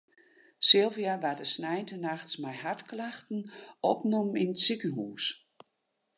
[0.67, 3.39] Sylvia waard de sneintenachts mei hartklachten
[3.91, 5.25] opnommen yn it sikehûs.